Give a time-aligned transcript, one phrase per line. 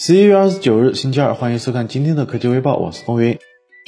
[0.00, 3.36] 十一月二十九日，星期二，欢迎收看今天的科技微报，我是风云。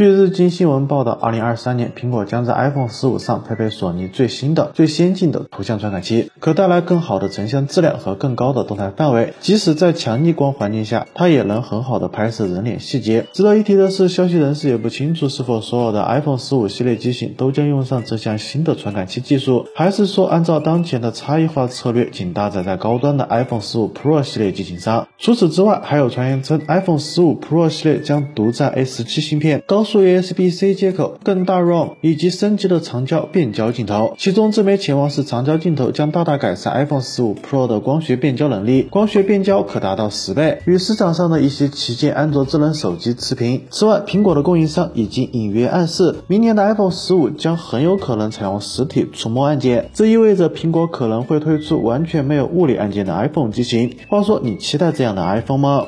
[0.00, 9.34] 据日经新闻报道，二零二三年苹果将在 iPhone 十五上配备索尼最新的、最先进的图像传感器，可带来更好的成像质量和更高的动态范围。
[9.40, 13.26] 即使在强逆光环境下，它也能很好的拍摄人脸细节。
[13.34, 25.08] 值得一提的是，消息人士也不清楚是否所有的 iPhone 十五系列机型都将用上这项新的传感器技术，还是说按照当前的差异化策略，仅搭载在高端的 iPhone 十五 Pro 系列机型上。
[25.18, 29.84] 除此之外，还有传言称 iPhone 十五 Pro 系列将独占 A 十七芯片、高。
[29.90, 43.62] 速 USB-C 接口、更大 ROM 以及升级的长焦变焦镜头，其中自媒潜望式长焦镜头将大大改善 iPhone 15 Pro 的光学变焦能力，光学变焦可达到十倍，与市场上的一些旗舰安卓智能手机持平。
[43.70, 53.96] 此外，苹果的供应商已经隐约暗示，明年的 iPhone 15将很有可能采用实体触摸按键，这意味着苹果可能会推出完全没有物理按键的 iPhone 机型。
[54.08, 55.86] 话说，你期待这样的 iPhone 吗？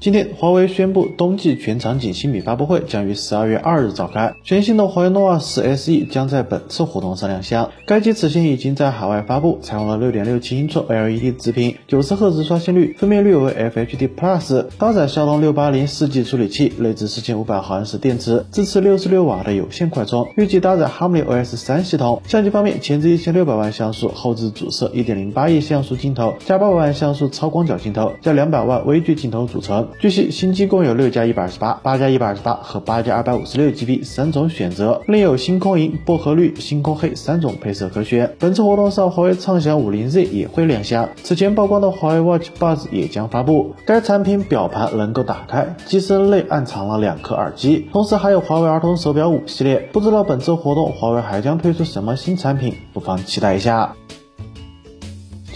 [0.00, 4.32] 今天，华为宣布冬季全场景新品发布会将于十二月二日召开。
[4.44, 7.68] 全新的华为 nova 10 SE 将在本次活动上亮相。
[7.84, 22.22] 该机此前已经在海外发布，采用了六点六七英寸 LED 直屏，九十赫兹刷新率，分辨率为 FHD Plus，搭载骁龙六八零四 G 处理器，内置四千五百毫安时电池，支持六十六瓦的有线快充，预计搭载 HarmonyOS 三系统。
[22.28, 29.87] 相机方面，前置一千六百万像素，后置主摄一点零八亿像素镜头加八百万像素超广角镜头加两百万微距镜头组成。
[30.00, 38.32] 据悉，新机共有六加一百二十八、八加一百二十八和八加二百五十六 GB 三种选择，另有星空银、薄荷绿、星空黑三种配色可选。
[38.38, 41.08] 本次活动上，华为畅享五零 Z 也会亮相。
[41.22, 43.74] 此前曝光的华为 Watch Buds 也将发布。
[43.84, 49.88] 该产品表盘能够打开，机身内暗藏了两颗耳机，同时还有华为儿童手表五系列。
[49.92, 53.94] 不知道本次活动华为还将推出什么新产品，不妨期待一下。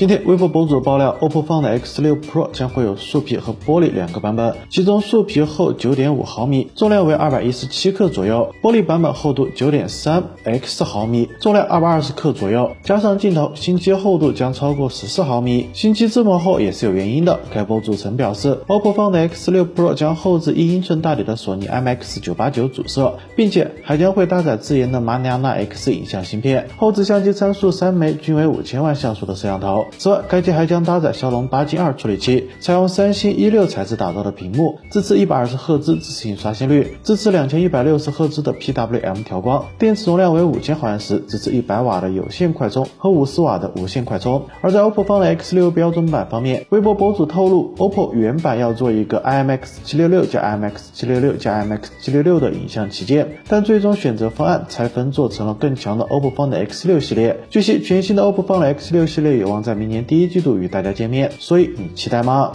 [0.03, 12.73] 今天，微博博主爆料，OPPO Find X6 Pro 将会有树皮和玻璃两个版本，其中树皮厚9.5毫米，重量为217克左右；玻璃版本厚度 9.3x 毫米，重量220克左右。
[12.83, 15.69] 加上镜头，新机厚度将超过14毫米。
[15.73, 17.39] 新机这么厚也是有原因的。
[17.55, 29.87] 该博主曾表示，OPPO Find X6 Pro 将后置一英寸大底的索尼 IMX989 主摄，并且还将会搭载自研的马里亚纳 X 影像芯片，后置相机参数三枚，均为五千万像素的摄像头。
[29.99, 44.43] 此外，该机还将搭载骁龙八 Gen 二处理器，采用三星一六材质打造的屏幕，支持一百二十赫兹自适应刷新率，支持两千一百六十赫兹的 PWM 调光，电池容量为五千毫安时，支持一百瓦的有线快充和五十瓦的无线快充。
[44.61, 57.39] 而在 OPPO 方的 X 六标准版方面，微博博主透露，OPPO 原版要做一个 IMX 七六六加 IMX 七六六加 IMX 七六六的影像旗舰，但最终选择方案拆分做成了更强的 OPPO 方的 X 六系列。
[57.51, 62.53] 据悉，全新的 OPPO 方的 X 六系列有望在明年第一季度与大家见面，所以你期待吗？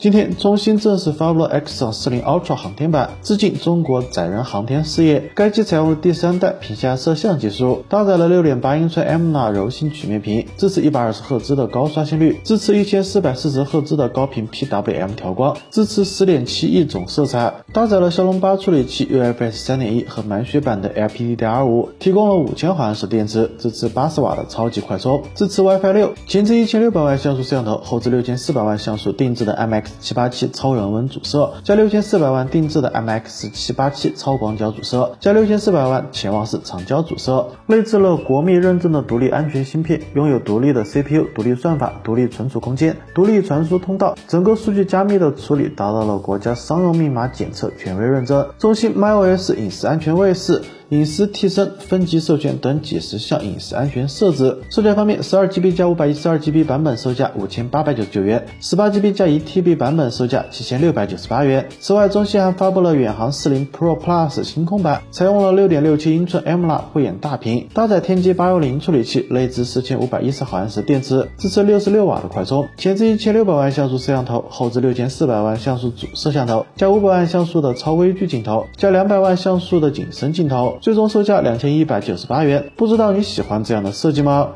[0.00, 5.30] 今天，中兴正式发布了 Exon 40 Ultra 航天版，致敬中国载人航天事业。
[5.34, 29.89] 该机采用了第三代屏下摄像技术，搭载了6.8英寸 ml 柔性曲面屏，支持一百二十赫兹的高刷新率，支持一千四百四十赫兹的高频 PWM 调光，支持10.7亿种色彩，搭载了骁龙八处理器 UFS 3.1和满血版的 LPDDR5，提供了5000毫安时电池，支持80瓦的超级快充，支持 WiFi 6，前置1600万像素摄像头，后置6400万像素定制的 IMX。
[30.00, 48.50] 七八七超人文主摄加六千四百万定制的 MX 七八七超广角主摄加六千四百万潜望式长焦主摄，内置了国密认证的独立安全芯片，拥有独立的 CPU、独立算法、独立存储空间、独立传输通道，整个数据加密的处理达到了国家商用密码检测权威认证。
[48.58, 50.62] 中兴 MyOS 隐私安全卫士。
[50.90, 54.58] 隐私替身、分级授权等几十项隐私安全设置。
[54.70, 61.68] 售价方面，十二 GB 加五百一十二 GB 版本售价五千八百九十九元，十八 GB 加一 TB 版本售价七千六百九十八元。
[61.78, 80.78] 此外，中兴还发布了远航四零 Pro Plus 星空版，采用了六点六七英寸 AMOLED 慧眼大屏，搭载天玑八幺零处理器，内置四千五百一十毫安时电池，支持六十六瓦的快充，前置一千六百万像素摄像头，后置六千四百万像素主摄像头，加五百万像素的超微距镜头，加两百万像素的景深镜头。
[80.80, 84.48] 最终售价两千一百九十八元，不知道你喜欢这样的设计吗？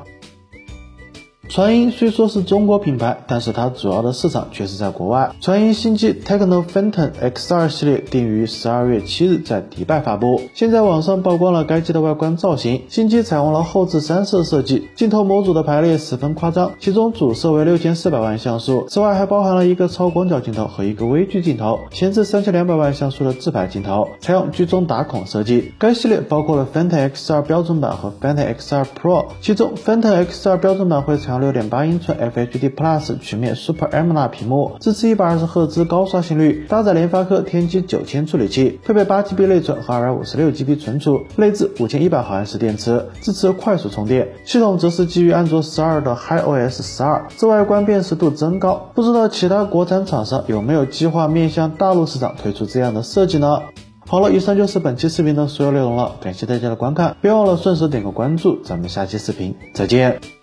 [1.48, 5.30] 传音虽说是中国品牌，但是它主要的市场却是在国外。
[5.40, 10.40] 传音新机 Techno Phantom X2 系列定于十二月七日在迪拜发布。
[10.54, 25.72] 现在网上曝光了该机的外观造型，新机采用了后置三摄设计，镜头模组的排列十分夸张，其中主摄为六千四百万像素，此外还包含了一个超广角镜头和一个微距镜头，前置三千两百万像素的自拍镜头，采用居中打孔设计。
[25.78, 39.04] 该系列包括了 Phantom X2 标准版和 Phantom X2 Pro，其中 Phantom X2 标准版会采强6.8英寸 FHD Plus 曲面 Super AMOLED 屏幕，支持一百二十赫兹高刷新率，搭载联发科天玑9000处理器，配备
[39.04, 44.28] 8GB 内存和 256GB 存储，内置五千一百毫安时电池，支持快速充电。
[44.44, 48.90] 系统则是基于安卓12的 HiOS 12，自外观辨识度增高。
[48.94, 53.62] 不知道其他国产厂商有没有计划面向大陆市场推出这样的设计呢？
[54.06, 60.33] 好了，以上就是本期视频的所有内容了，感谢大家的观看，别忘了顺手点个关注，咱们下期视频再见。